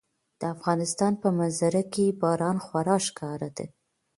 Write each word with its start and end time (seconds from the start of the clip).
د 0.39 0.41
افغانستان 0.55 1.13
په 1.21 1.27
منظره 1.37 1.83
کې 1.93 2.05
باران 2.21 2.57
خورا 2.65 2.97
ښکاره 3.07 3.49
دی. 3.57 3.67